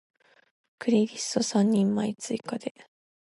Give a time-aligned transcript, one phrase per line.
[0.79, 2.73] クリリソ三人前追加で